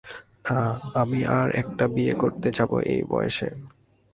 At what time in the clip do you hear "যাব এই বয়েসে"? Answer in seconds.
2.51-3.49